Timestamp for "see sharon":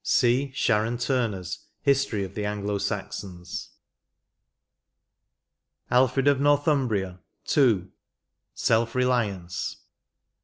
0.19-0.97